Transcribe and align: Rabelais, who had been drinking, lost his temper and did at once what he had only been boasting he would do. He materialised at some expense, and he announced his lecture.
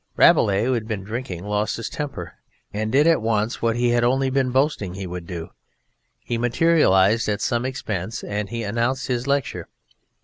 Rabelais, 0.17 0.63
who 0.63 0.73
had 0.73 0.87
been 0.87 1.03
drinking, 1.03 1.45
lost 1.45 1.77
his 1.77 1.87
temper 1.87 2.33
and 2.73 2.91
did 2.91 3.05
at 3.05 3.21
once 3.21 3.61
what 3.61 3.75
he 3.75 3.89
had 3.89 4.03
only 4.03 4.31
been 4.31 4.49
boasting 4.49 4.95
he 4.95 5.05
would 5.05 5.27
do. 5.27 5.51
He 6.23 6.39
materialised 6.39 7.29
at 7.29 7.39
some 7.39 7.65
expense, 7.67 8.23
and 8.23 8.49
he 8.49 8.63
announced 8.63 9.05
his 9.05 9.27
lecture. 9.27 9.67